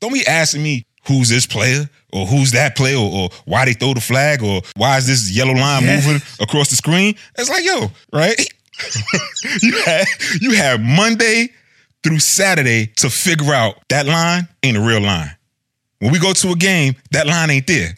[0.00, 3.72] Don't be asking me who's this player or who's that player or, or why they
[3.72, 5.96] throw the flag or why is this yellow line Yeah.
[5.96, 7.14] moving across the screen.
[7.38, 8.38] It's like, yo, right?
[9.62, 10.06] you had
[10.40, 11.50] you had Monday
[12.02, 15.30] through Saturday to figure out that line ain't a real line.
[15.98, 17.94] When we go to a game, that line ain't there.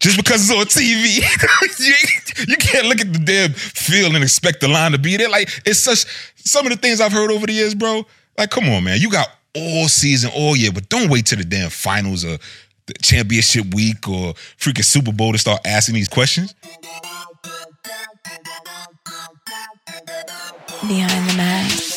[0.00, 1.18] Just because it's on TV,
[1.86, 5.28] you, you can't look at the damn field and expect the line to be there.
[5.28, 6.06] Like it's such
[6.36, 8.04] some of the things I've heard over the years, bro.
[8.38, 8.98] Like, come on, man.
[9.00, 12.38] You got all season, all year, but don't wait till the damn finals or
[12.86, 16.54] the championship week or freaking Super Bowl to start asking these questions.
[20.82, 21.90] Behind the mask.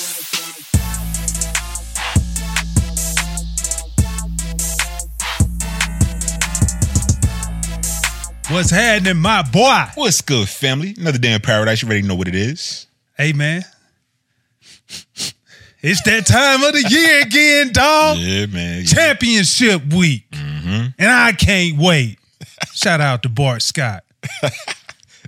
[8.49, 9.85] What's happening, my boy?
[9.95, 10.93] What's good, family?
[10.99, 11.81] Another day in paradise.
[11.81, 12.87] You already know what it is.
[13.17, 13.63] Hey, man.
[15.83, 18.17] It's that time of the year again, dog.
[18.17, 18.79] Yeah, man.
[18.79, 18.85] Yeah.
[18.85, 20.31] Championship week.
[20.31, 20.87] Mm-hmm.
[20.97, 22.19] And I can't wait.
[22.73, 24.03] Shout out to Bart Scott.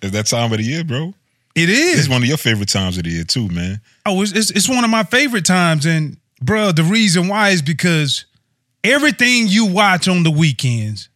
[0.02, 1.14] It's that time of the year, bro.
[1.56, 2.00] It is.
[2.00, 3.80] It's one of your favorite times of the year, too, man.
[4.06, 5.86] Oh, it's, it's, it's one of my favorite times.
[5.86, 8.26] And, bro, the reason why is because
[8.84, 11.10] everything you watch on the weekends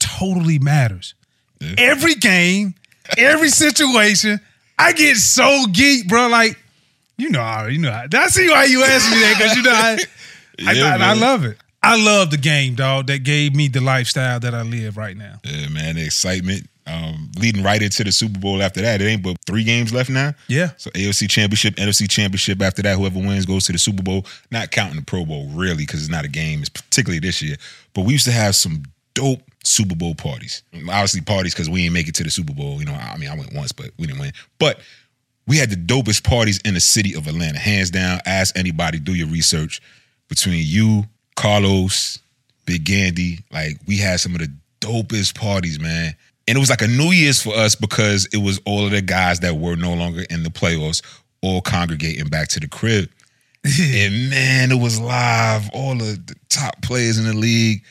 [0.00, 1.14] totally matters.
[1.60, 1.74] Yeah.
[1.78, 2.74] Every game,
[3.18, 4.40] every situation,
[4.78, 6.28] I get so geek, bro.
[6.28, 6.58] Like,
[7.22, 9.72] you know, I you know, I see why you asked me that because you know,
[9.72, 9.98] I,
[10.68, 11.20] I, Yeah, I, I man.
[11.20, 11.56] love it.
[11.84, 13.06] I love the game, dog.
[13.08, 15.40] That gave me the lifestyle that I live right now.
[15.44, 15.96] Yeah, man.
[15.96, 16.68] The excitement.
[16.84, 19.00] Um, leading right into the Super Bowl after that.
[19.00, 20.34] It ain't but three games left now.
[20.48, 22.60] Yeah, So AFC Championship, NFC Championship.
[22.60, 24.26] After that, whoever wins goes to the Super Bowl.
[24.50, 26.58] Not counting the Pro Bowl, really, because it's not a game.
[26.58, 27.54] It's particularly this year.
[27.94, 28.82] But we used to have some
[29.14, 30.64] dope Super Bowl parties.
[30.74, 32.80] Obviously, parties because we didn't make it to the Super Bowl.
[32.80, 34.32] You know, I mean, I went once, but we didn't win.
[34.58, 34.80] But
[35.46, 38.20] we had the dopest parties in the city of Atlanta, hands down.
[38.26, 39.80] Ask anybody, do your research.
[40.28, 41.04] Between you,
[41.36, 42.18] Carlos,
[42.64, 46.14] Big Gandy, like we had some of the dopest parties, man.
[46.48, 49.02] And it was like a New Year's for us because it was all of the
[49.02, 51.02] guys that were no longer in the playoffs
[51.42, 53.10] all congregating back to the crib.
[53.64, 55.68] and man, it was live.
[55.72, 57.84] All of the top players in the league,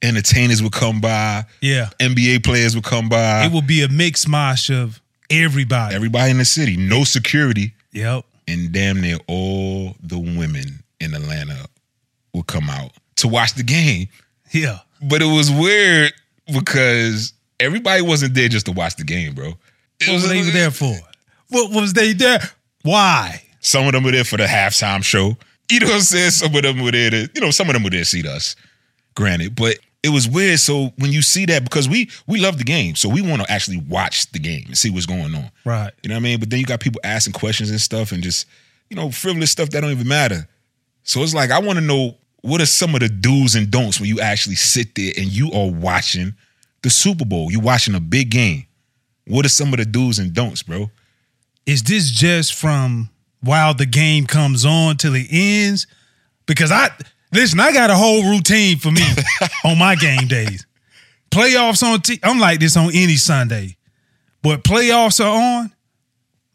[0.00, 1.90] entertainers would come by, yeah.
[2.00, 5.94] NBA players would come by, It would be a mixed mosh of everybody.
[5.94, 7.74] everybody in the city, no security.
[7.92, 8.24] yep.
[8.48, 11.66] and damn near all the women in Atlanta
[12.32, 14.08] would come out to watch the game.
[14.50, 14.78] Yeah.
[15.02, 16.12] But it was weird
[16.52, 19.54] because everybody wasn't there just to watch the game, bro.
[20.00, 20.94] It What was were they there for?
[21.48, 22.40] What was they there?
[22.82, 23.42] Why?
[23.60, 25.36] Some of them were there for the halftime show.
[25.70, 26.30] You know what I'm saying?
[26.32, 28.26] Some of them were there to, you know, some of them were there to see
[28.26, 28.56] us.
[29.14, 30.58] Granted, but it was weird.
[30.58, 33.50] So when you see that, because we we love the game, so we want to
[33.50, 35.50] actually watch the game and see what's going on.
[35.64, 35.92] Right.
[36.02, 36.40] You know what I mean?
[36.40, 38.46] But then you got people asking questions and stuff and just,
[38.90, 40.48] you know, frivolous stuff that don't even matter.
[41.04, 44.00] So it's like I want to know what are some of the do's and don'ts
[44.00, 46.34] when you actually sit there and you are watching
[46.82, 47.52] the Super Bowl.
[47.52, 48.66] You watching a big game.
[49.26, 50.90] What are some of the do's and don'ts, bro?
[51.64, 55.86] Is this just from while the game comes on till it ends?
[56.46, 56.90] Because I
[57.32, 59.02] listen, I got a whole routine for me
[59.64, 60.66] on my game days.
[61.30, 63.76] Playoffs on t- I'm like this on any Sunday.
[64.42, 65.72] But playoffs are on,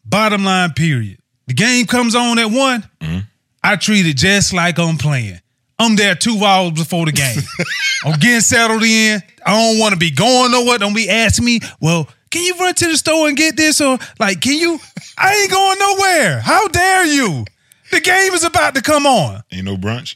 [0.06, 1.20] bottom line, period.
[1.48, 3.20] The game comes on at one, mm-hmm.
[3.64, 5.40] I treat it just like I'm playing.
[5.80, 7.38] I'm there two hours before the game.
[8.06, 9.22] I'm getting settled in.
[9.46, 10.78] I don't want to be going nowhere.
[10.78, 13.80] Don't be asking me, well, can you run to the store and get this?
[13.80, 14.80] Or like, can you?
[15.18, 16.40] I ain't going nowhere.
[16.40, 17.46] How dare you?
[17.92, 19.44] The game is about to come on.
[19.52, 20.16] Ain't no brunch.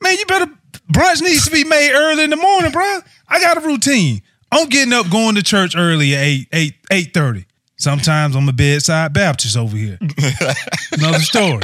[0.00, 0.46] Man, you better
[0.92, 3.00] brunch needs to be made early in the morning, bro.
[3.28, 4.22] I got a routine.
[4.52, 7.46] I'm getting up going to church early at 8, 8, 8 30.
[7.76, 9.98] Sometimes I'm a bedside Baptist over here.
[10.92, 11.62] Another story.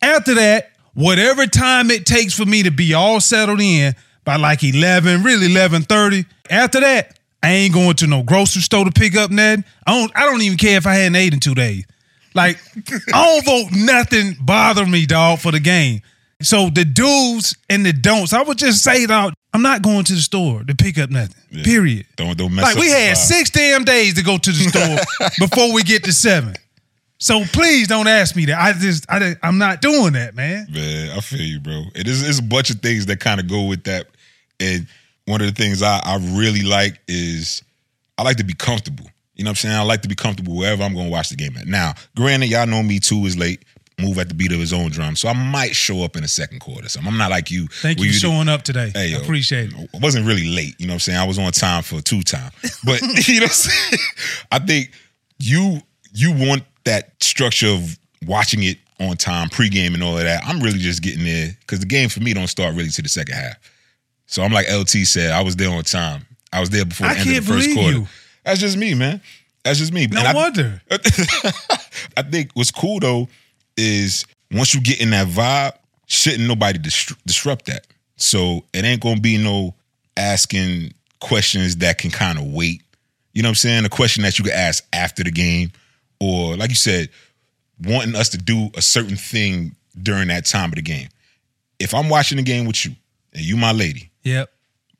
[0.00, 4.62] After that, whatever time it takes for me to be all settled in by like
[4.62, 6.26] 11, really 11:30.
[6.50, 9.64] After that, I ain't going to no grocery store to pick up nothing.
[9.86, 11.84] I don't I don't even care if I hadn't ate in two days.
[12.34, 12.58] Like,
[13.14, 16.02] I don't vote nothing bother me, dog, for the game.
[16.42, 20.12] So the do's and the don'ts, I would just say, dog, I'm not going to
[20.12, 21.62] the store to pick up nothing.
[21.62, 22.06] Period.
[22.16, 24.68] Don't don't mess Like up Like we had six damn days to go to the
[24.68, 26.54] store before we get to seven.
[27.18, 28.60] So please don't ask me that.
[28.60, 30.66] I just I I'm not doing that, man.
[30.70, 31.84] Man, I feel you, bro.
[31.94, 34.08] It is it's a bunch of things that kind of go with that.
[34.60, 34.86] And
[35.24, 37.62] one of the things I, I really like is
[38.18, 39.06] I like to be comfortable.
[39.34, 39.76] You know what I'm saying?
[39.76, 41.66] I like to be comfortable wherever I'm gonna watch the game at.
[41.66, 43.64] Now, granted, y'all know me too is late.
[43.98, 45.16] Move at the beat of his own drum.
[45.16, 46.86] So I might show up in the second quarter.
[46.88, 47.66] So I'm not like you.
[47.68, 48.90] Thank you for showing up today.
[48.94, 49.90] Hey, yo, I appreciate it.
[49.94, 50.74] I wasn't really late.
[50.78, 51.18] You know what I'm saying?
[51.18, 52.50] I was on time for two time.
[52.84, 53.98] But you know what I'm saying?
[54.52, 54.90] I think
[55.38, 55.78] you
[56.12, 60.42] you want that structure of watching it on time, pregame and all of that.
[60.44, 63.08] I'm really just getting there because the game for me don't start really to the
[63.08, 63.56] second half.
[64.26, 66.26] So I'm like LT said, I was there on time.
[66.52, 67.96] I was there before the I end of the first quarter.
[67.98, 68.06] you.
[68.44, 69.22] That's just me, man.
[69.64, 70.06] That's just me.
[70.06, 70.82] No And I- wonder.
[70.90, 73.28] I think what's cool though
[73.76, 75.72] is once you get in that vibe,
[76.06, 77.86] shouldn't nobody dis- disrupt that.
[78.16, 79.74] So it ain't gonna be no
[80.16, 82.82] asking questions that can kind of wait.
[83.32, 83.84] You know what I'm saying?
[83.84, 85.72] A question that you could ask after the game,
[86.20, 87.10] or like you said,
[87.82, 91.08] wanting us to do a certain thing during that time of the game.
[91.78, 92.92] If I'm watching the game with you
[93.34, 94.50] and you my lady, Yep.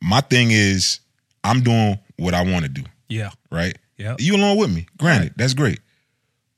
[0.02, 1.00] my thing is
[1.42, 3.30] I'm doing what I want to do Yeah.
[3.50, 3.76] right?
[3.96, 4.20] Yep.
[4.20, 4.86] You along with me.
[4.98, 5.80] Granted, that's great.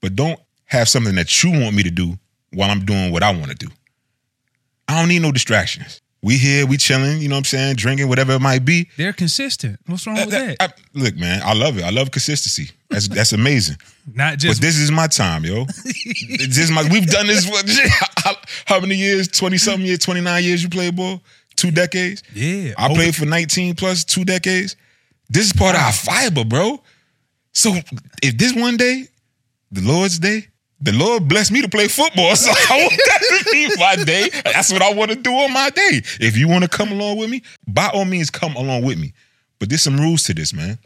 [0.00, 2.19] But don't have something that you want me to do
[2.53, 3.69] while I'm doing what I want to do.
[4.87, 6.00] I don't need no distractions.
[6.23, 8.88] We here, we chilling, you know what I'm saying, drinking, whatever it might be.
[8.97, 9.79] They're consistent.
[9.87, 10.56] What's wrong with that?
[10.61, 11.85] I- look, man, I love it.
[11.85, 12.70] I love consistency.
[12.91, 13.76] That's that's amazing.
[14.15, 15.65] Not just, But this is my time, yo.
[15.85, 17.56] this is my we've done this for
[18.25, 18.35] how,
[18.67, 19.29] how many years?
[19.29, 21.21] 20 something years, 29 years you played ball?
[21.55, 22.23] Two decades?
[22.35, 22.73] yeah.
[22.79, 24.76] I played for 19 plus two decades.
[25.29, 26.82] This is part of our fiber, bro.
[27.53, 27.75] So
[28.23, 29.06] if this one day,
[29.71, 30.47] the Lord's day,
[30.81, 32.37] the Lord blessed me to play football.
[32.37, 34.29] So I want that to be my day.
[34.45, 36.03] That's what I want to do on my day.
[36.21, 39.13] If you want to come along with me, by all means, come along with me.
[39.59, 40.79] But there's some rules to this, man.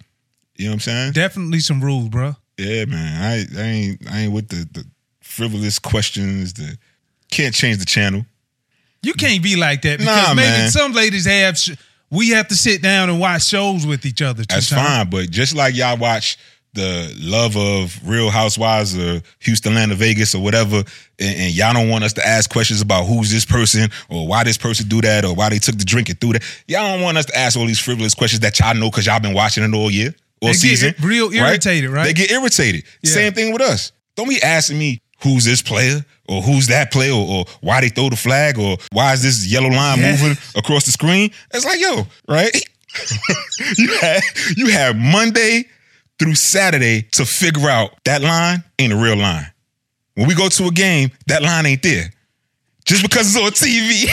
[0.57, 1.13] You know what I'm saying?
[1.13, 2.37] definitely some rules, bro.
[2.59, 3.23] Yeah, man.
[3.23, 4.85] I, I ain't I ain't with the, the
[5.21, 6.53] frivolous questions.
[6.55, 6.79] The
[7.31, 8.25] can't change the channel.
[9.03, 10.71] You can't be like that because Nah, maybe man.
[10.71, 11.59] some ladies have.
[11.59, 11.73] Sh-
[12.11, 14.45] we have to sit down and watch shows with each other.
[14.47, 16.37] That's fine, but just like y'all watch
[16.75, 21.89] the love of Real Housewives or Houston, Atlanta, Vegas, or whatever, and, and y'all don't
[21.91, 25.25] want us to ask questions about who's this person or why this person do that
[25.25, 26.43] or why they took the drink and threw that.
[26.67, 29.21] Y'all don't want us to ask all these frivolous questions that y'all know because y'all
[29.21, 30.09] been watching it all year
[30.41, 30.95] or They get season.
[31.03, 32.05] real irritated, right?
[32.05, 32.85] They get irritated.
[33.03, 33.11] Yeah.
[33.13, 33.93] Same thing with us.
[34.17, 37.89] Don't be asking me who's this player or who's that player or, or why they
[37.91, 40.21] throw the flag or why is this yellow line Yes.
[40.23, 41.31] moving across the screen.
[41.53, 42.51] It's like, yo, right?
[43.79, 44.23] you had
[44.57, 45.65] you had Monday
[46.23, 49.51] through Saturday to figure out that line ain't a real line.
[50.15, 52.13] When we go to a game, that line ain't there.
[52.85, 54.05] Just because it's on TV,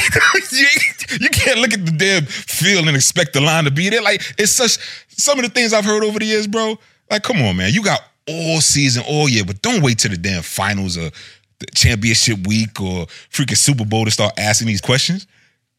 [1.20, 4.02] you, you can't look at the damn field and expect the line to be there.
[4.02, 4.78] Like it's such
[5.10, 6.80] some of the things I've heard over the years, bro.
[7.12, 7.74] Like, come on, man.
[7.74, 11.12] You got all season, all year, but don't wait till the damn finals or
[11.60, 15.28] the championship week or freaking Super Bowl to start asking these questions.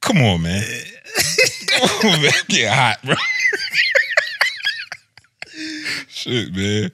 [0.01, 0.63] Come on, man.
[1.67, 2.33] Come on, man.
[2.49, 3.15] Get hot, bro.
[6.09, 6.91] Shit, man.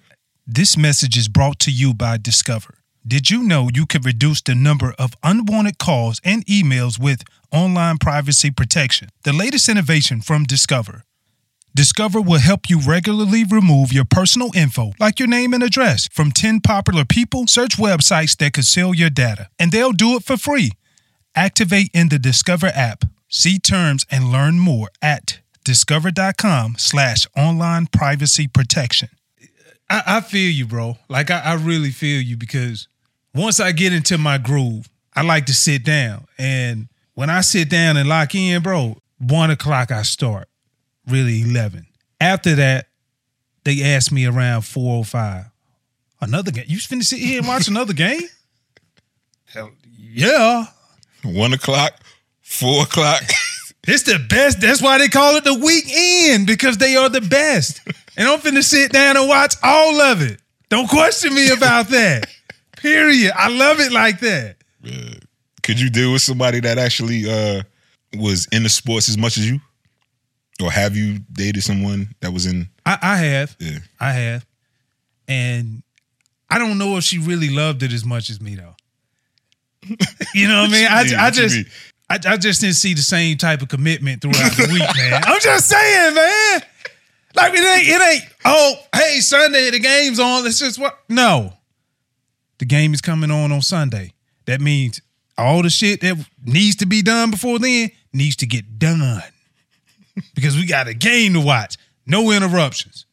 [0.46, 2.78] This message is brought to you by Discover.
[3.06, 7.22] Did you know you can reduce the number of unwanted calls and emails with
[7.52, 9.08] online privacy protection?
[9.22, 11.04] The latest innovation from Discover.
[11.74, 16.32] Discover will help you regularly remove your personal info, like your name and address, from
[16.32, 17.46] 10 popular people.
[17.46, 20.72] Search websites that could sell your data, and they'll do it for free.
[21.34, 23.04] Activate in the Discover app.
[23.28, 29.08] See terms and learn more at discover.com slash online privacy protection.
[29.90, 30.96] I, I feel you, bro.
[31.08, 32.88] Like I, I really feel you because
[33.34, 36.26] once I get into my groove, I like to sit down.
[36.38, 40.48] And when I sit down and lock in, bro, one o'clock I start.
[41.06, 41.86] Really eleven.
[42.20, 42.86] After that,
[43.64, 45.46] they ask me around four or five.
[46.20, 46.64] Another game.
[46.68, 48.22] You finna sit here and watch another game?
[49.46, 50.66] Hell yeah.
[51.24, 52.00] One o'clock,
[52.40, 53.22] four o'clock.
[53.87, 54.61] It's the best.
[54.61, 57.81] That's why they call it the weekend because they are the best.
[58.19, 60.40] And I'm finna sit down and watch all of it.
[60.71, 62.26] Don't question me about that.
[62.78, 63.31] Period.
[63.37, 64.57] I love it like that.
[65.62, 67.62] Could you deal with somebody that actually uh,
[68.16, 69.61] was in the sports as much as you?
[70.62, 72.71] Or have you dated someone that was in?
[72.87, 73.55] I, I have.
[73.61, 73.78] Yeah.
[74.00, 74.47] I have.
[75.28, 75.83] And
[76.49, 78.76] I don't know if she really loved it as much as me though.
[80.35, 80.87] You know what I mean?
[80.87, 81.33] I, you I mean?
[81.33, 81.57] just
[82.08, 85.22] I, I just didn't see the same type of commitment throughout the week, man.
[85.26, 86.62] I'm just saying, man.
[87.34, 90.44] Like it ain't it ain't oh hey Sunday the game's on.
[90.44, 91.52] Let's just what no.
[92.58, 94.14] The game is coming on on Sunday.
[94.46, 95.02] That means
[95.36, 99.22] all the shit that needs to be done before then needs to get done
[100.34, 101.76] because we got a game to watch.
[102.06, 103.04] No interruptions.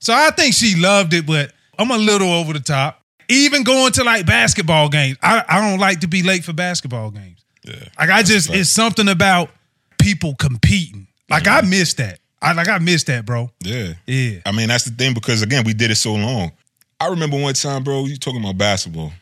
[0.00, 3.00] So I think she loved it, but I'm a little over the top.
[3.28, 7.10] Even going to like basketball games, I, I don't like to be late for basketball
[7.10, 7.31] games.
[7.64, 7.84] Yeah.
[7.98, 9.50] Like I just, it's something about
[9.98, 11.06] people competing.
[11.28, 12.18] Like I miss that.
[12.40, 13.50] I like I miss that, bro.
[13.60, 13.92] Yeah.
[14.06, 14.40] Yeah.
[14.44, 16.50] I mean, that's the thing because again, we did it so long.
[16.98, 19.12] I remember one time, bro, you talking about basketball.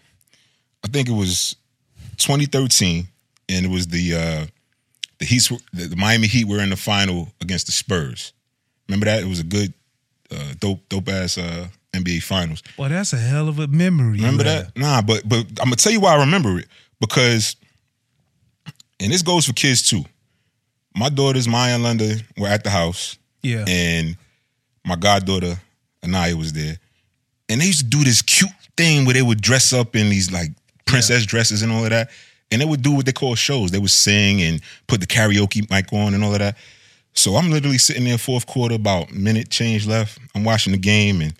[0.85, 1.56] I think it was
[2.16, 3.06] 2013,
[3.50, 4.47] and it was the uh
[5.18, 8.32] the Heat, the, the Miami Heat were in the final against the Spurs.
[8.88, 9.23] Remember that?
[9.23, 9.73] It was a good,
[10.32, 12.62] uh, dope, dope ass uh, NBA Finals.
[12.76, 14.16] Well, that's a hell of a memory.
[14.16, 14.73] Remember have.
[14.75, 14.78] that?
[14.78, 16.66] Nah, but but I'm gonna tell you why I remember it
[17.00, 17.54] because,
[19.00, 20.04] and this goes for kids too.
[20.95, 23.64] My daughters Maya and Linda were at the house, Yeah.
[23.66, 24.16] and
[24.85, 25.61] my goddaughter
[26.04, 26.78] Anaya was there,
[27.49, 30.30] and they used to do this cute thing where they would dress up in these
[30.33, 30.50] like
[30.87, 32.11] princess dresses and all of that,
[32.50, 33.71] and they would do what they call shows.
[33.71, 36.57] They would sing and put the karaoke mic on and all of that.
[37.12, 40.19] So I'm literally sitting there fourth quarter, about minute change left.
[40.35, 41.35] I'm watching the game and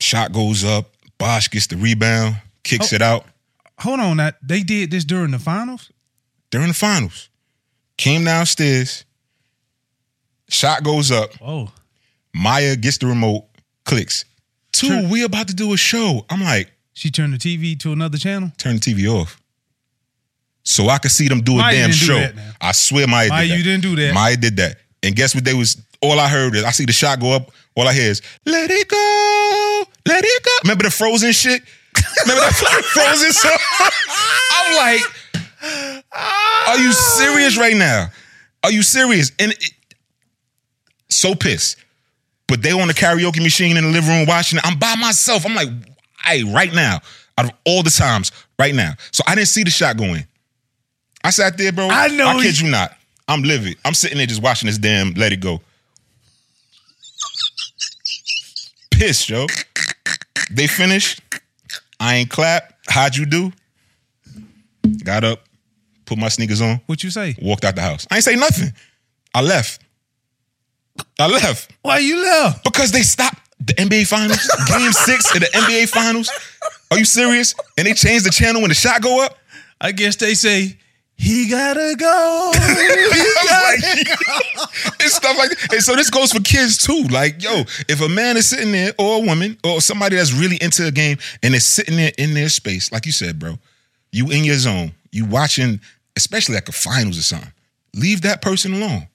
[0.00, 0.90] shot goes up.
[1.18, 2.96] Bosh gets the rebound, kicks Oh.
[2.96, 3.26] it out
[3.80, 5.90] Hold on, that they did this during the finals.
[6.50, 7.28] During the finals.
[7.96, 9.04] Came downstairs.
[10.48, 11.30] Shot goes up.
[11.42, 11.70] Oh,
[12.34, 13.46] Maya gets the remote,
[13.84, 14.24] clicks.
[14.72, 15.08] Two, Sure.
[15.08, 16.24] we about to do a show.
[16.30, 18.52] I'm like, she turned the TV to another channel.
[18.58, 19.40] turn the TV off.
[20.62, 22.28] So I could see them do a Maya damn do show.
[22.60, 23.56] I swear Maya, Maya, did that.
[23.56, 24.14] you didn't do that.
[24.14, 24.78] Maya did that.
[25.02, 27.50] And guess what they was all I heard is I see the shot go up,
[27.74, 30.50] all I hear is let it go, let it go.
[30.64, 31.62] Remember the frozen shit?
[32.24, 33.58] Remember that frozen song?
[34.52, 35.00] I'm like,
[36.66, 38.08] are you serious right now?
[38.64, 39.32] Are you serious?
[39.38, 39.70] And it,
[41.08, 41.76] so pissed.
[42.48, 44.66] But they on the karaoke machine in the living room watching it.
[44.66, 45.44] I'm by myself.
[45.44, 45.68] I'm like,
[46.24, 47.00] hey, right now,
[47.38, 48.92] out of all the times, right now.
[49.12, 50.24] So I didn't see the shot going.
[51.24, 51.88] I sat there, bro.
[51.90, 52.96] I know I kid you- you not.
[53.28, 53.76] I'm livid.
[53.84, 55.60] I'm sitting there just watching this damn let it go.
[58.92, 59.46] Pissed, yo.
[60.50, 61.20] They finished.
[61.98, 62.72] I ain't clap.
[62.88, 63.52] How'd you do?
[65.04, 65.40] Got up,
[66.06, 67.36] put my sneakers on, What you say?
[67.42, 68.06] walked out the house.
[68.10, 68.72] I ain't say nothing.
[69.34, 69.82] I left.
[71.18, 72.64] I left Why you left?
[72.64, 76.30] because they stopped the NBA Finals, Game Six of the NBA Finals.
[76.90, 77.54] Are you serious?
[77.76, 79.36] And they changed the channel when the shot go up.
[79.80, 80.78] I guess they say
[81.16, 82.52] he gotta go.
[82.54, 85.68] I was like, and stuff like that.
[85.72, 87.04] And so this goes for kids too.
[87.10, 90.56] Like, yo, if a man is sitting there, or a woman, or somebody that's really
[90.60, 93.58] into a game, and is sitting there in their space, like you said, bro,
[94.12, 95.80] you in your zone, you watching,
[96.16, 97.52] especially like a finals or something.
[97.94, 99.06] Leave that person alone.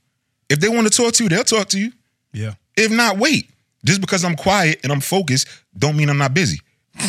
[0.50, 1.92] If they want to talk to you, they'll talk to you.
[2.34, 2.54] yeah.
[2.78, 3.50] If not, wait.
[3.84, 6.60] Just because I'm quiet and I'm focused, don't mean I'm not busy.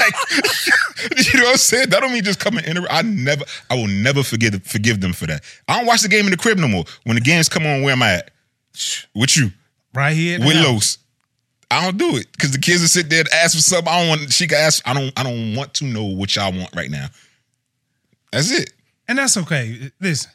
[0.00, 0.14] Like,
[1.32, 1.90] you know what I'm saying?
[1.90, 5.12] That don't mean just come and inter- I never, I will never forgive forgive them
[5.12, 5.42] for that.
[5.68, 6.84] I don't watch the game in the crib no more.
[7.04, 8.30] When the games come on, where am I at?
[9.14, 9.50] With you,
[9.94, 10.38] Right here.
[10.40, 10.72] with now.
[10.72, 10.98] Los.
[11.70, 13.88] I don't do it because the kids will sit there and ask for something.
[13.92, 14.32] I don't want.
[14.32, 14.86] She can ask.
[14.86, 15.12] I don't.
[15.18, 17.06] I don't want to know what y'all want right now.
[18.34, 18.72] That's it.
[19.06, 19.90] And that's okay.
[20.00, 20.30] Listen,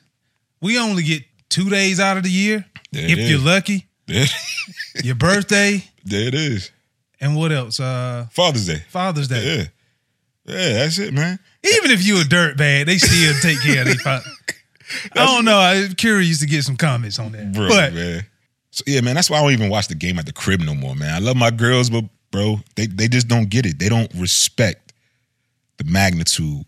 [0.61, 2.65] we only get two days out of the year.
[2.91, 3.87] There if you're lucky.
[5.03, 5.83] Your birthday.
[6.05, 6.71] there it is.
[7.19, 7.79] and what else?
[7.79, 8.81] Uh Father's Day.
[8.89, 9.69] Father's Day.
[10.45, 10.73] Yeah, yeah.
[10.79, 11.39] That's it, man.
[11.63, 14.25] Even if you a dirt bag, they still take care of their father.
[15.15, 15.59] I don't know.
[15.59, 17.51] I'm curious to get some comments on that.
[17.53, 18.25] bro, but man.
[18.71, 20.73] So yeah, man, that's why I don't even watch the game at the crib no
[20.73, 21.13] more, man.
[21.13, 23.77] I love my girls, but bro, they they just don't get it.
[23.77, 24.93] They don't respect
[25.77, 26.65] the magnitude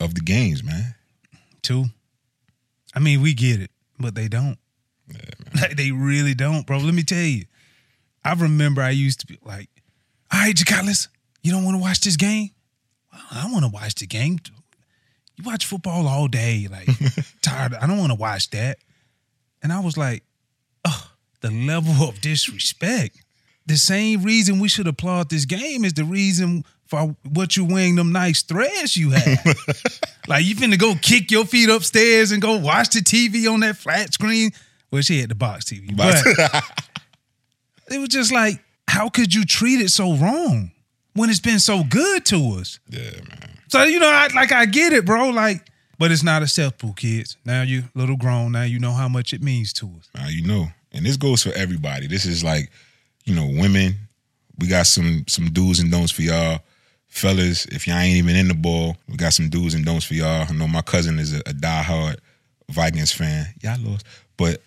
[0.00, 0.94] of the games, man.
[1.62, 1.86] two.
[2.94, 4.58] I mean, we get it, but they don't.
[5.54, 6.78] like they really don't, bro.
[6.78, 7.44] Let me tell you.
[8.24, 9.68] I remember I used to be like,
[10.32, 10.94] all right, Jacqueline,
[11.42, 12.50] you don't want to watch this game?
[13.12, 14.38] Well, I want to watch the game.
[15.36, 16.88] You watch football all day, like
[17.42, 17.74] tired.
[17.74, 18.78] I don't want to watch that.
[19.62, 20.24] And I was like,
[20.84, 23.22] oh, the level of disrespect.
[23.66, 27.96] The same reason we should applaud this game is the reason for what you wearing
[27.96, 29.44] them nice threads you have.
[30.26, 33.76] like you finna go kick your feet upstairs and go watch the TV on that
[33.76, 34.50] flat screen.
[34.90, 36.24] Well, she had the box TV, but
[37.90, 40.72] it was just like, how could you treat it so wrong
[41.12, 42.80] when it's been so good to us?
[42.88, 43.58] Yeah, man.
[43.68, 45.28] So you know, I, like I get it, bro.
[45.28, 45.66] Like,
[45.98, 47.36] but it's not acceptable, kids.
[47.44, 48.52] Now you little grown.
[48.52, 50.08] Now you know how much it means to us.
[50.14, 50.68] Now you know.
[50.90, 52.06] And this goes for everybody.
[52.06, 52.70] This is like,
[53.24, 53.94] you know, women.
[54.58, 56.60] We got some some do's and don'ts for y'all.
[57.08, 60.14] Fellas, if y'all ain't even in the ball, we got some do's and don'ts for
[60.14, 60.46] y'all.
[60.48, 62.18] I know my cousin is a, a diehard
[62.70, 63.46] Vikings fan.
[63.62, 64.06] Y'all lost.
[64.36, 64.62] But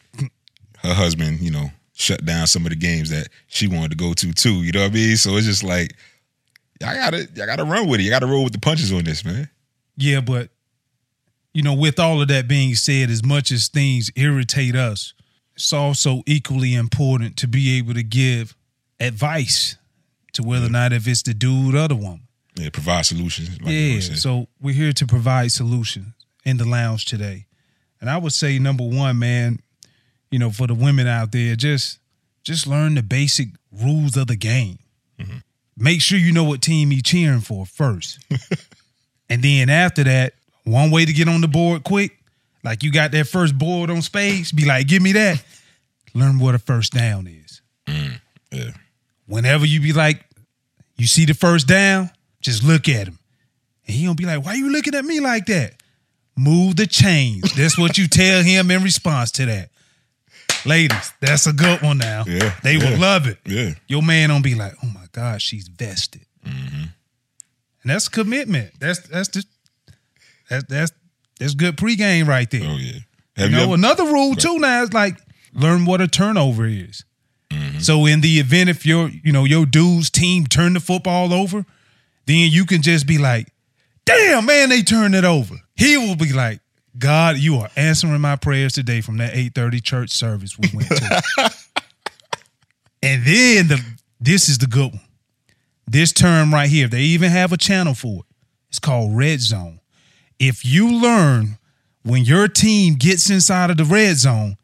[0.79, 4.13] her husband, you know, shut down some of the games that she wanted to go
[4.13, 4.63] to too.
[4.63, 5.15] You know what I mean?
[5.17, 5.95] So it's just like
[6.81, 8.03] y'all gotta y'all gotta run with it.
[8.03, 9.49] You gotta roll with the punches on this, man.
[9.97, 10.49] Yeah, but
[11.53, 15.13] you know, with all of that being said, as much as things irritate us,
[15.55, 18.55] it's also equally important to be able to give
[18.99, 19.77] advice
[20.33, 22.27] to whether or not if it's the dude or the woman.
[22.55, 23.61] Yeah, provide solutions.
[23.61, 23.99] Like yeah.
[23.99, 26.07] So we're here to provide solutions
[26.43, 27.45] in the lounge today.
[27.99, 29.59] And I would say number one, man,
[30.31, 31.99] you know, for the women out there, just
[32.43, 34.79] just learn the basic rules of the game.
[35.19, 35.37] Mm-hmm.
[35.77, 38.19] Make sure you know what team you cheering for first.
[39.29, 42.17] and then after that, one way to get on the board quick,
[42.63, 45.43] like you got that first board on space, be like, give me that.
[46.13, 47.61] Learn what a first down is.
[47.87, 48.19] Mm,
[48.51, 48.71] yeah.
[49.27, 50.25] Whenever you be like,
[50.97, 52.09] you see the first down,
[52.41, 53.19] just look at him.
[53.87, 55.73] And he gonna be like, why you looking at me like that?
[56.37, 57.53] Move the chains.
[57.55, 59.69] That's what you tell him in response to that.
[60.65, 62.23] Ladies, that's a good one now.
[62.27, 62.91] Yeah, They yeah.
[62.91, 63.39] will love it.
[63.45, 63.71] Yeah.
[63.87, 66.21] Your man don't be like, oh my God, she's vested.
[66.45, 66.83] Mm-hmm.
[66.83, 68.79] And that's commitment.
[68.79, 69.47] That's that's just
[70.49, 70.91] that's that's
[71.39, 72.61] that's good pregame right there.
[72.63, 72.99] Oh yeah.
[73.37, 75.17] You Have know, ever- another rule too now is like
[75.53, 77.03] learn what a turnover is.
[77.49, 77.79] Mm-hmm.
[77.79, 81.65] So in the event if your you know your dude's team turn the football over,
[82.31, 83.47] then you can just be like,
[84.05, 86.61] "Damn man, they turned it over." He will be like,
[86.97, 90.89] "God, you are answering my prayers today from that eight thirty church service we went
[90.89, 91.21] to."
[93.03, 93.83] and then the
[94.19, 95.01] this is the good one.
[95.87, 98.35] This term right here, they even have a channel for it.
[98.69, 99.81] It's called red zone.
[100.39, 101.57] If you learn
[102.03, 104.57] when your team gets inside of the red zone,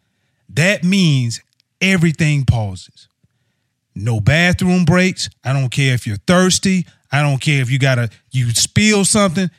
[0.50, 1.41] that means
[1.81, 3.09] everything pauses.
[3.93, 5.29] No bathroom breaks.
[5.43, 6.86] I don't care if you're thirsty.
[7.11, 9.49] I don't care if you gotta you spill something.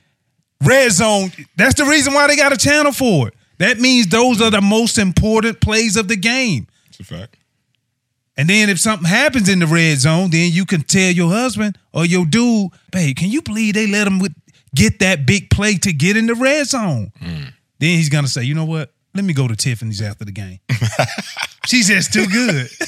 [0.64, 3.34] Red zone, that's the reason why they got a channel for it.
[3.58, 6.66] That means those are the most important plays of the game.
[6.88, 7.36] It's a fact.
[8.36, 11.76] And then if something happens in the red zone, then you can tell your husband
[11.92, 14.32] or your dude, babe, can you believe they let him with,
[14.74, 17.12] get that big play to get in the red zone?
[17.20, 17.52] Mm.
[17.80, 18.92] Then he's gonna say, you know what?
[19.14, 20.60] Let me go to Tiffany's after the game.
[21.68, 22.68] She's just too good.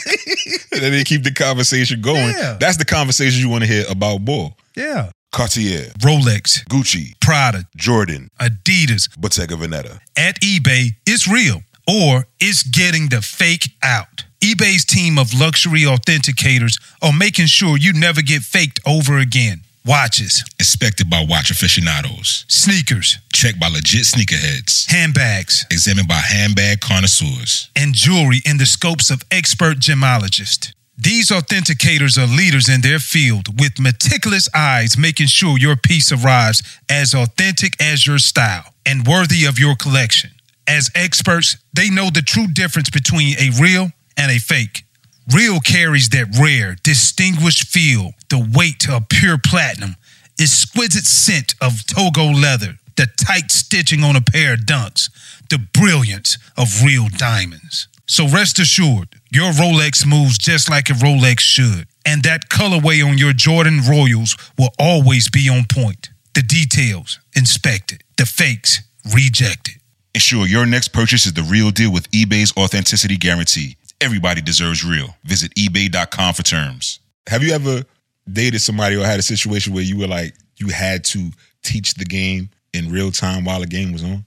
[0.72, 2.30] And then they keep the conversation going.
[2.34, 2.56] Yeah.
[2.58, 4.56] That's the conversation you want to hear about ball.
[4.76, 5.10] yeah.
[5.32, 9.08] Cartier, Rolex, Gucci, Prada, Jordan, Adidas.
[9.16, 9.99] Bottega Veneta.
[10.16, 14.25] At eBay, it's real or it's getting the fake out.
[14.42, 19.60] eBay's team of luxury authenticators are making sure you never get faked over again.
[19.84, 22.44] Watches, Inspected by watch aficionados.
[22.49, 24.90] sneakers, Checked by legit sneakerheads.
[24.90, 27.70] handbags, Examined by handbag connoisseurs.
[27.75, 30.72] and jewelry in the scopes of expert gemologists.
[30.99, 36.62] These authenticators are leaders in their field with meticulous eyes making sure your piece arrives
[36.90, 40.30] as authentic as your style and worthy of your collection.
[40.66, 44.84] As experts, they know the true difference between a real and a fake.
[45.32, 49.97] Real carries that rare, distinguished feel, the weight of pure platinum,
[50.38, 55.08] exquisite scent of Togo leather, the tight stitching on a pair of dunks,
[55.49, 57.88] the brilliance of real diamonds.
[58.06, 61.86] So rest assured, your Rolex moves just like a Rolex should.
[62.04, 66.08] And that colorway on your Jordan Royals will always be on point.
[66.34, 68.02] The details, inspected.
[68.16, 68.80] The fakes,
[69.14, 69.76] rejected.
[70.14, 73.76] Ensure your next purchase is the real deal with eBay's authenticity guarantee.
[74.00, 75.15] Everybody deserves real.
[75.25, 77.00] Visit eBay.com for terms.
[77.26, 77.82] Have you ever
[78.30, 81.30] dated somebody or had a situation where you were like, you had to
[81.63, 84.25] teach the game in real time while the game was on?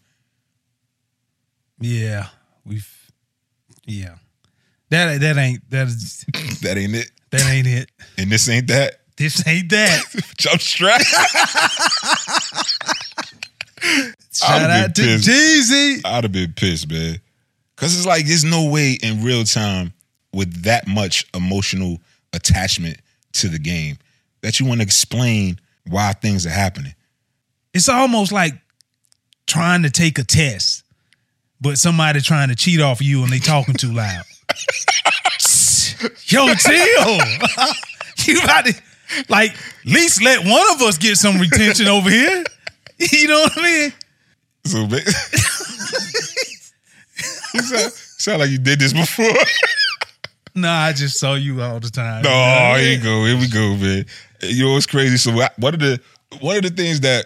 [1.79, 2.27] Yeah,
[2.65, 2.89] we've
[3.85, 4.15] yeah.
[4.89, 6.25] That that ain't that is
[6.61, 7.11] That ain't it.
[7.31, 7.89] that ain't it.
[8.17, 8.99] And this ain't that.
[9.17, 10.03] This ain't that.
[10.37, 11.01] Jump strap.
[14.31, 15.01] Shout out to.
[15.01, 16.01] Jeezy.
[16.05, 17.19] I'd have been pissed, man.
[17.75, 19.93] Cause it's like there's no way in real time
[20.31, 21.97] with that much emotional
[22.33, 22.97] attachment
[23.33, 23.97] to the game
[24.41, 26.93] that you want to explain why things are happening.
[27.73, 28.53] It's almost like
[29.47, 30.83] trying to take a test,
[31.59, 34.23] but somebody trying to cheat off you and they talking too loud.
[36.25, 37.17] Yo, chill.
[38.25, 38.73] you about to
[39.29, 39.55] like
[39.85, 42.43] least let one of us get some retention over here.
[43.11, 43.93] You know what I mean?
[44.65, 44.87] So
[47.53, 49.25] you sound, sound like you did this before.
[50.55, 52.21] Nah, I just saw you all the time.
[52.21, 53.25] No, You know here you go.
[53.25, 54.05] Here we go, man.
[54.43, 55.17] You know what's crazy?
[55.17, 55.99] So I- one of the
[56.41, 57.25] one of the things that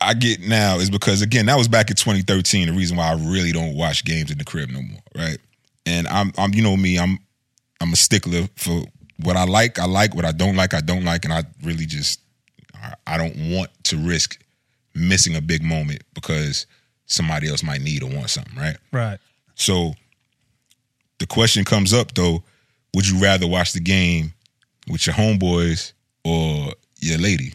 [0.00, 2.68] I get now is because again, that was back in 2013.
[2.68, 5.36] The reason why I really don't watch games in the crib no more, right?
[5.84, 7.18] And I'm I'm you know me, I'm
[7.82, 8.82] I'm a stickler for
[9.22, 9.78] what I like.
[9.78, 10.72] I like what I don't like.
[10.72, 12.20] I don't like, and I really just
[12.82, 14.42] I, I don't want to risk
[14.94, 16.64] missing a big moment because
[17.10, 18.76] somebody else might need or want something, right?
[18.92, 19.18] Right.
[19.54, 19.94] So
[21.18, 22.42] the question comes up though,
[22.94, 24.32] would you rather watch the game
[24.88, 25.92] with your homeboys
[26.24, 27.54] or your lady?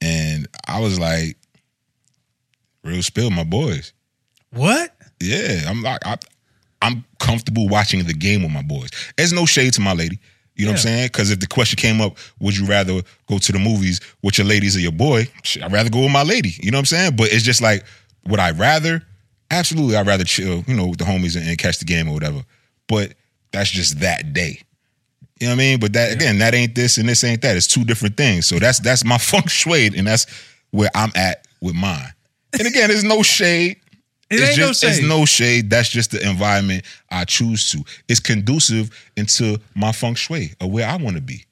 [0.00, 1.36] And I was like,
[2.84, 3.92] real spill, my boys.
[4.52, 4.94] What?
[5.20, 6.16] Yeah, I'm like I,
[6.80, 8.90] I'm comfortable watching the game with my boys.
[9.16, 10.18] There's no shade to my lady.
[10.54, 11.06] You know what I'm saying?
[11.06, 14.46] Because if the question came up, would you rather go to the movies with your
[14.46, 15.28] ladies or your boy?
[15.62, 16.54] I'd rather go with my lady.
[16.60, 17.16] You know what I'm saying?
[17.16, 17.84] But it's just like,
[18.26, 19.02] would I rather?
[19.50, 22.14] Absolutely, I'd rather chill, you know, with the homies and, and catch the game or
[22.14, 22.42] whatever.
[22.86, 23.14] But
[23.52, 24.60] that's just that day.
[25.40, 25.80] You know what I mean?
[25.80, 27.56] But that again, that ain't this and this ain't that.
[27.56, 28.46] It's two different things.
[28.46, 30.26] So that's that's my feng shui, and that's
[30.70, 32.12] where I'm at with mine.
[32.58, 33.76] And again, there's no shade.
[34.30, 35.70] It it's ain't no just it's no shade.
[35.70, 37.84] That's just the environment I choose to.
[38.08, 41.44] It's conducive into my feng shui or where I want to be.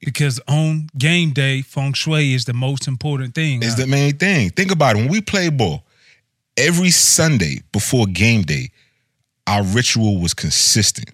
[0.00, 3.62] because on game day, feng shui is the most important thing.
[3.62, 3.80] Is huh?
[3.80, 4.50] the main thing.
[4.50, 4.98] Think about it.
[5.00, 5.84] When we play ball,
[6.56, 8.70] every Sunday before game day,
[9.46, 11.10] our ritual was consistent.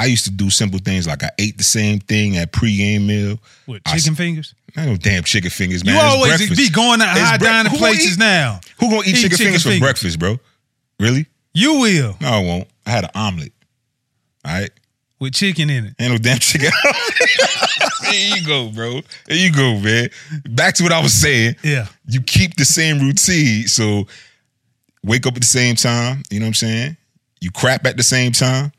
[0.00, 3.38] I used to do simple things like I ate the same thing at pregame meal.
[3.66, 4.54] What, I- chicken fingers?
[4.76, 5.94] I know damn chicken fingers, man.
[5.94, 6.56] You It's always breakfast.
[6.60, 8.60] be going to It's high bre- dining places eat- now.
[8.78, 10.38] Who gonna eat, Eat chicken, chicken fingers for breakfast, bro?
[11.00, 11.26] Really?
[11.54, 12.68] You will No, I won't.
[12.86, 13.52] I had an omelet.
[14.44, 14.70] All right.
[15.20, 15.94] With chicken in it.
[15.98, 16.70] Ain't no damn chicken.
[18.02, 19.00] there you go, bro.
[19.26, 20.10] There you go, man.
[20.50, 21.56] Back to what I was saying.
[21.62, 21.86] Yeah.
[22.06, 23.66] You keep the same routine.
[23.66, 24.06] So
[25.04, 26.22] wake up at the same time.
[26.30, 26.96] You know what I'm saying?
[27.40, 28.72] You crap at the same time.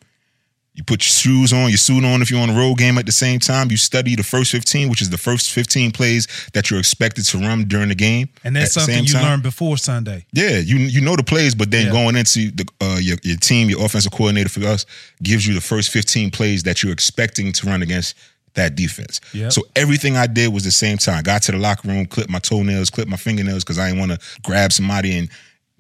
[0.80, 3.06] You put your shoes on, your suit on if you're on a road game at
[3.06, 3.70] the same time.
[3.70, 7.38] You study the first 15, which is the first 15 plays that you're expected to
[7.38, 8.30] run during the game.
[8.46, 9.24] And that's something you time.
[9.26, 10.26] learned before Sunday.
[10.32, 11.92] Yeah, you you know the plays, but then Yeah.
[11.92, 14.86] going into the uh, your your team, your offensive coordinator for us
[15.22, 18.15] gives you the first 15 plays that you're expecting to run against
[18.54, 19.20] that defense.
[19.34, 19.52] Yep.
[19.52, 21.24] So everything I did was the same time.
[21.24, 24.13] Got to the locker room, clipped my toenails, clipped my fingernails because I didn't want
[24.13, 25.28] to grab somebody and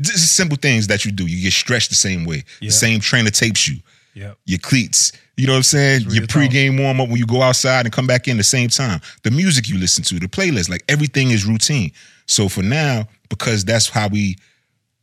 [0.01, 1.25] just simple things that you do.
[1.25, 2.43] You get stretched the same way.
[2.59, 2.67] Yeah.
[2.67, 3.77] The same trainer tapes you.
[4.13, 4.37] Yep.
[4.45, 5.11] Your cleats.
[5.37, 6.01] You know what I'm saying?
[6.09, 8.99] Your pregame warm up when you go outside and come back in the same time.
[9.23, 11.91] The music you listen to, the playlist, like everything is routine.
[12.25, 14.35] So for now, because that's how we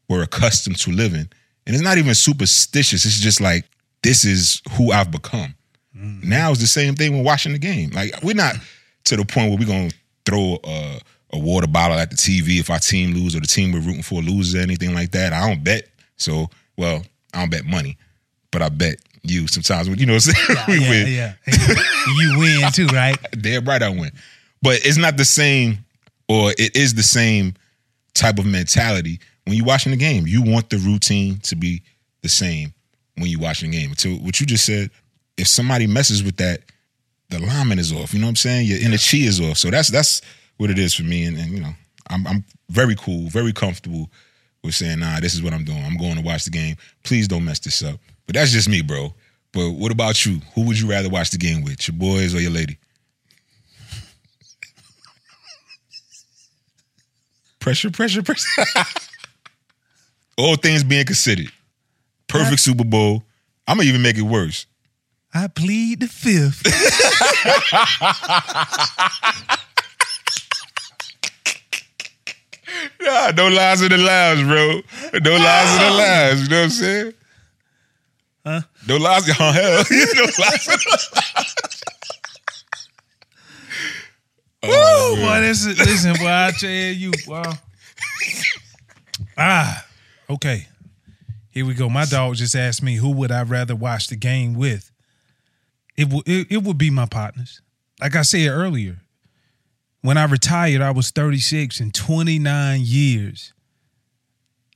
[0.09, 1.29] were accustomed to living,
[1.67, 3.05] and it's not even superstitious.
[3.05, 3.65] It's just like
[4.03, 5.55] this is who I've become.
[5.97, 6.25] Mm.
[6.25, 7.91] Now it's the same thing when watching the game.
[7.91, 8.57] Like we're not
[9.05, 9.91] to the point where we're gonna
[10.25, 11.01] throw a,
[11.33, 14.03] a water bottle at the TV if our team lose or the team we're rooting
[14.03, 15.33] for loses or anything like that.
[15.33, 15.89] I don't bet.
[16.17, 17.97] So well, I don't bet money,
[18.57, 19.87] but I bet you sometimes.
[19.87, 20.59] when You know what I'm saying?
[20.69, 21.13] we yeah, win.
[21.13, 21.75] yeah.
[22.21, 23.15] you win too, right?
[23.39, 24.11] Damn right I win.
[24.63, 25.85] But it's not the same,
[26.27, 27.53] or it is the same
[28.15, 30.27] type of mentality when you're watching the game.
[30.27, 31.83] You want the routine to be
[32.23, 32.73] the same
[33.17, 33.95] when you're watching the game.
[33.99, 34.91] So what you just said,
[35.37, 36.61] if somebody messes with that,
[37.29, 38.15] the lineman is off.
[38.15, 38.69] You know what I'm saying?
[38.69, 39.59] Your inner chi is off.
[39.59, 40.23] So that's that's
[40.57, 41.27] what it is for me.
[41.27, 41.75] And, and you know,
[42.09, 44.09] I'm I'm very cool, very comfortable
[44.65, 45.85] with saying, nah, this is what I'm doing.
[45.85, 46.77] I'm going to watch the game.
[47.03, 48.01] Please don't mess this up.
[48.27, 49.15] But that's just me, bro.
[49.53, 50.41] But what about you?
[50.55, 51.87] Who would you rather watch the game with?
[51.89, 52.79] Your boys or your lady?
[57.61, 58.47] Pressure, pressure, pressure.
[60.39, 61.51] All things being considered.
[62.29, 63.23] Perfect Super Bowl.
[63.67, 64.67] I'm gonna even make it worse.
[65.33, 66.63] I plead the fifth.
[73.01, 74.81] Nah, no lies in the lounge, bro.
[75.21, 76.41] No lies in the lounge.
[76.43, 77.13] You know what I'm saying?
[78.47, 78.61] Huh?
[78.87, 79.29] No lies.
[79.41, 79.85] Oh, hell.
[79.91, 81.47] no lies the
[84.63, 85.17] Woo!
[85.17, 87.53] Boy, this is, listen, boy, I tell you, wow.
[89.37, 89.87] Ah,
[90.31, 90.67] okay.
[91.51, 91.89] Here we go.
[91.89, 94.91] My dog just asked me who would I rather watch the game with.
[95.97, 97.63] It would it, it would be my partners.
[98.01, 98.99] Like I said earlier,
[100.03, 103.53] when I retired, I was 36 and 29 years.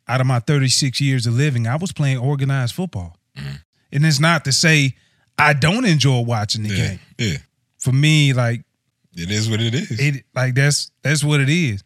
[0.08, 3.16] Out of my 36 years of living, I was playing organized football.
[3.40, 3.56] Mm-hmm.
[3.92, 4.94] And it's not to say
[5.38, 7.00] I don't enjoy watching the Yeah, game.
[7.18, 7.36] yeah.
[7.78, 8.62] For me, like
[9.16, 9.98] It is what it is.
[9.98, 11.82] it like that's that's what it is.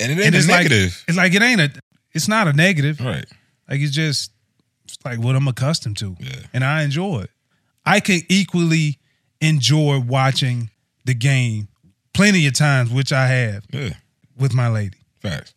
[0.00, 0.92] and it ain't And it's negative.
[0.92, 1.70] like it's like it ain't a
[2.12, 3.00] it's not a negative.
[3.00, 3.24] right.
[3.68, 4.32] Like it's just
[4.84, 6.16] it's like what I'm accustomed to.
[6.18, 6.32] Yeah.
[6.52, 7.30] And I enjoy it.
[7.86, 8.98] I can equally
[9.40, 10.70] enjoy watching
[11.04, 11.68] the game
[12.14, 13.90] plenty of times, which I have Yeah.
[14.36, 14.98] with my lady.
[15.22, 15.54] Facts.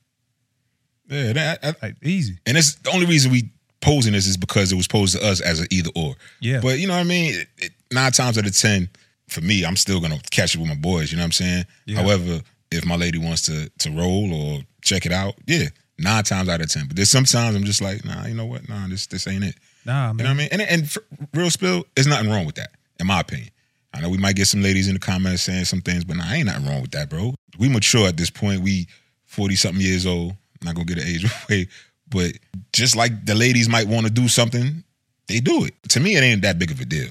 [1.10, 1.34] Yeah.
[1.34, 2.38] That, I, Like easy.
[2.46, 3.50] and it's the only reason we
[3.82, 6.16] posing this is because it was posed to us as an either or.
[6.40, 6.60] Yeah.
[6.62, 7.34] But you know what I mean?
[7.34, 8.90] It, it, nine times out of ten,
[9.28, 11.12] for me, I'm still gonna catch it with my boys.
[11.12, 11.66] You know what I'm saying?
[11.86, 12.02] Yeah.
[12.02, 12.42] However,
[12.72, 15.68] if my lady wants to to roll or check it out, yeah,
[15.98, 16.88] nine times out of ten.
[16.88, 18.68] But there's sometimes I'm just like, nah, you know what?
[18.68, 19.56] Nah, this this ain't it.
[19.86, 20.18] Nah, man.
[20.18, 20.50] You know what I mean?
[20.52, 20.98] And and
[21.34, 23.50] real spill, there's nothing wrong with that, in my opinion.
[23.94, 26.32] I know we might get some ladies in the comments saying some things, but nah,
[26.32, 27.34] ain't nothing wrong with that, bro.
[27.60, 28.62] We mature at this point.
[28.62, 28.88] We
[29.26, 30.36] forty something years old.
[30.62, 31.68] not gonna get an age away,
[32.12, 32.34] but
[32.74, 34.84] just like the ladies might want to do something,
[35.28, 35.74] they do it.
[35.90, 37.10] To me, it ain't that big of a deal.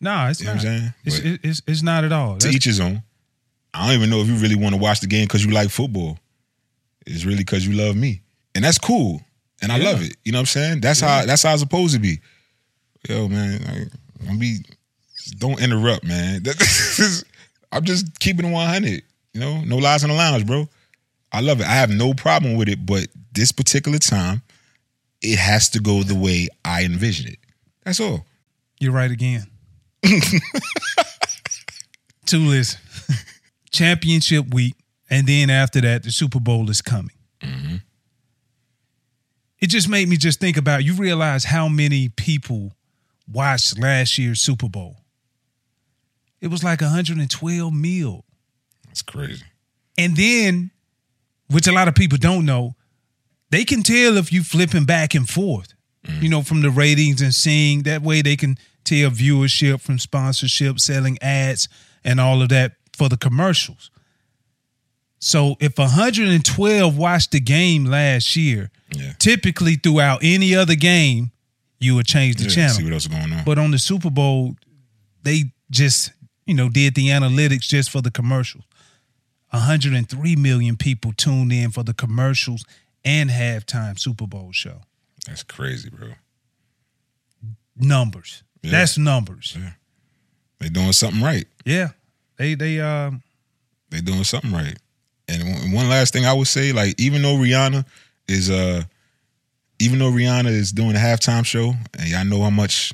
[0.00, 0.64] Nah, it's You know not.
[0.64, 0.94] what I'm saying?
[1.04, 2.34] It's, it's it's not at all.
[2.34, 3.02] To That's- each his own.
[3.72, 5.70] I don't even know if you really want to watch the game because you like
[5.70, 6.18] football.
[7.06, 8.20] It's really because you love me,
[8.54, 9.22] and that's cool,
[9.62, 9.90] and I Yeah.
[9.90, 10.16] love it.
[10.24, 10.80] You know what I'm saying?
[10.80, 12.20] That's how that's how it's supposed to be.
[13.08, 13.88] Yo, man, like,
[14.26, 14.58] don't be,
[15.38, 16.42] don't interrupt, man.
[17.72, 19.02] I'm just keeping it 100.
[19.32, 20.68] You know, no lies in the lounge, bro.
[21.32, 21.66] I love it.
[21.66, 24.42] I have no problem with it, but this particular time,
[25.22, 27.38] it has to go the way I envision it.
[27.84, 28.26] That's all.
[28.78, 29.46] You're right again.
[32.26, 32.80] Two listen.
[33.70, 34.74] Championship week,
[35.08, 37.14] and then after that, the Super Bowl is coming.
[37.40, 37.76] Mm-hmm.
[39.60, 42.74] it just made me just think about you realize how many people
[43.26, 44.96] watched last year's Super Bowl.
[46.40, 48.24] It was like 112 mil.
[48.86, 49.44] That's crazy.
[49.96, 50.70] And then,
[51.50, 52.74] which a lot of people don't know,
[53.50, 55.74] they can tell if you flipping back and forth,
[56.06, 56.22] mm.
[56.22, 60.80] you know, from the ratings and seeing that way they can tell viewership from sponsorship,
[60.80, 61.68] selling ads,
[62.04, 63.90] and all of that for the commercials.
[65.18, 69.12] So if 112 watched the game last year, Yeah.
[69.18, 71.30] typically throughout any other game,
[71.78, 72.74] you would change the Yeah, channel.
[72.76, 73.44] See what else is going on.
[73.44, 74.56] But on the Super Bowl,
[75.22, 76.12] they just,
[76.46, 78.64] you know, did the analytics just for the commercials.
[79.50, 82.64] 103 million people tuned in for the commercials
[83.04, 84.82] and halftime Super Bowl show.
[85.26, 86.10] That's crazy, bro.
[87.76, 88.42] Numbers.
[88.62, 88.70] Yeah.
[88.72, 89.56] That's numbers.
[89.58, 89.70] Yeah.
[90.58, 91.46] They doing something right.
[91.64, 91.88] Yeah.
[92.36, 93.22] They they um
[93.90, 94.76] They doing something right.
[95.28, 97.84] And one- one last thing I would say, like even though Rihanna
[98.28, 98.84] is uh
[99.78, 102.92] even though Rihanna is doing a halftime show, and y'all know how much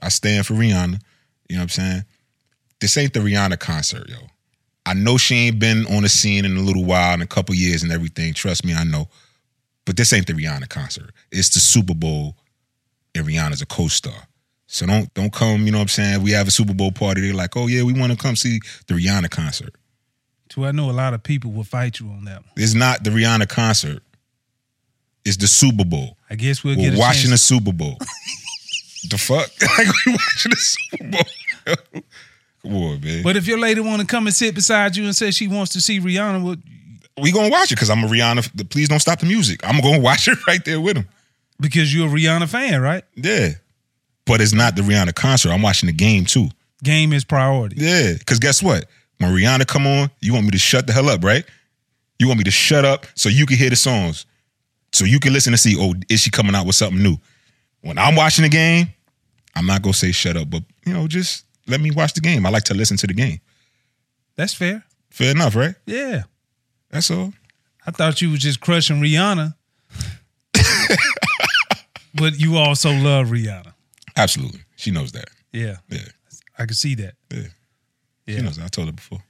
[0.00, 1.00] I stand for Rihanna,
[1.48, 2.04] you know what I'm saying?
[2.80, 4.16] This ain't the Rihanna concert, yo.
[4.90, 7.54] I know she ain't been on the scene in a little while, in a couple
[7.54, 8.34] years and everything.
[8.34, 9.08] Trust me, I know.
[9.84, 11.12] But this ain't the Rihanna concert.
[11.30, 12.36] It's the Super Bowl,
[13.14, 14.26] and Rihanna's a co-star.
[14.66, 16.22] So don't don't come, you know what I'm saying?
[16.24, 17.20] We have a Super Bowl party.
[17.20, 19.76] They're like, oh yeah, we want to come see the Rihanna concert.
[20.48, 22.50] too I know a lot of people will fight you on that one.
[22.56, 24.02] It's not the Rihanna concert.
[25.24, 26.16] It's the Super Bowl.
[26.28, 27.38] I guess we'll We're get a watching the.
[27.38, 27.96] Super Bowl.
[29.08, 29.50] the fuck?
[29.78, 32.02] like we watching the Super Bowl.
[32.62, 33.22] Come on, man.
[33.22, 35.72] But if your lady want to come and sit beside you and say she wants
[35.72, 36.56] to see Rihanna, well,
[37.20, 38.70] we gonna watch it because I'm a Rihanna.
[38.70, 39.60] Please don't stop the music.
[39.66, 41.06] I'm gonna watch it right there with him.
[41.60, 43.04] because you're a Rihanna fan, right?
[43.16, 43.50] Yeah.
[44.26, 45.50] But it's not the Rihanna concert.
[45.50, 46.48] I'm watching the game too.
[46.82, 47.76] Game is priority.
[47.78, 48.14] Yeah.
[48.26, 48.86] Cause guess what?
[49.18, 51.44] When Rihanna come on, you want me to shut the hell up, right?
[52.18, 54.24] You want me to shut up so you can hear the songs.
[54.92, 57.16] So you can listen to see, oh, is she coming out with something new?
[57.82, 58.88] When I'm watching the game,
[59.54, 62.44] I'm not gonna say shut up, but you know, just let me watch the game.
[62.46, 63.40] I like to listen to the game.
[64.36, 64.84] That's fair.
[65.10, 65.74] Fair enough, right?
[65.86, 66.22] Yeah.
[66.90, 67.32] That's all.
[67.86, 69.54] I thought you was just crushing Rihanna.
[72.14, 73.72] but you also love Rihanna.
[74.16, 74.60] Absolutely.
[74.76, 75.30] She knows that.
[75.52, 75.76] Yeah.
[75.88, 76.00] Yeah.
[76.58, 77.14] I can see that.
[77.30, 77.42] Yeah.
[78.28, 78.64] She knows that.
[78.64, 79.22] I told her before.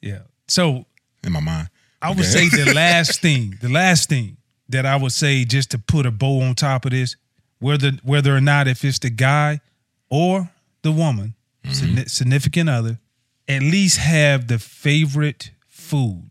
[0.00, 0.20] Yeah.
[0.46, 0.86] So
[1.24, 1.68] In my mind.
[2.00, 2.48] I would Okay.
[2.48, 4.36] say the last thing, the last thing
[4.68, 7.16] that I would say just to put a bow on top of this,
[7.58, 9.60] whether whether or not if it's the guy
[10.08, 10.48] or
[10.82, 12.06] the woman, signi- mm-hmm.
[12.06, 12.98] significant other,
[13.46, 16.30] at least have the favorite food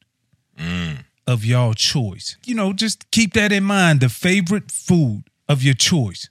[0.58, 0.98] mm.
[1.26, 2.38] of y'all choice.
[2.46, 6.30] You know, just keep that in mind, the favorite food of your choice.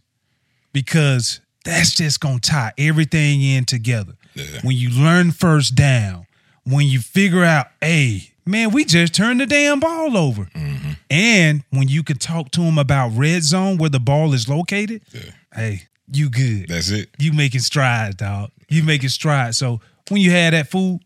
[0.73, 4.13] Because that's just gonna tie everything in together.
[4.35, 4.61] Yeah.
[4.63, 6.27] When you learn first down,
[6.65, 10.45] when you figure out, hey, man, we just turned the damn ball over.
[10.45, 10.93] Mm-hmm.
[11.11, 15.03] And when you can talk to them about red zone where the ball is located,
[15.13, 15.31] Yeah.
[15.55, 15.83] hey,
[16.13, 16.69] you good.
[16.69, 17.09] That's it.
[17.19, 18.51] You making strides, dog.
[18.69, 19.57] You make making strides.
[19.59, 21.01] So when you have that food,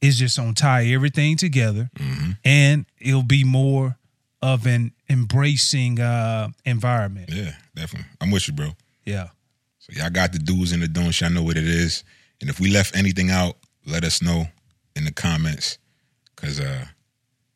[0.00, 1.88] it's just gonna tie everything together,
[2.44, 3.96] and it'll be more
[4.40, 7.30] of an embracing uh, environment.
[7.32, 8.10] Yeah, definitely.
[8.20, 8.70] I'm with you, bro.
[9.04, 9.28] Yeah,
[9.78, 11.20] So y'all got the do's and the don'ts.
[11.20, 12.02] Y'all know what it is.
[12.40, 14.46] And if we left anything out, let us know
[14.96, 15.78] in the comments.
[16.36, 16.84] Cause uh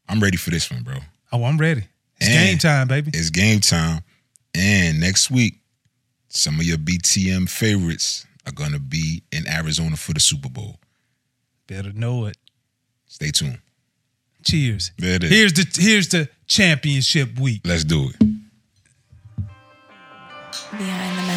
[0.08, 0.98] I'm ready for this one, bro.
[1.32, 1.82] oh, I'm ready.
[2.20, 3.10] It's And- game time, baby.
[3.12, 4.02] It's game time.
[4.54, 5.60] And next week,
[6.28, 10.78] some of your BTM favorites are gonna be in Arizona for the Super Bowl.
[11.66, 12.36] Better know it.
[13.06, 13.58] Stay tuned.
[14.44, 14.92] Cheers.
[14.98, 15.30] There it is.
[15.30, 17.62] Here's the here's the championship week.
[17.64, 18.18] Let's do it.
[20.72, 21.35] The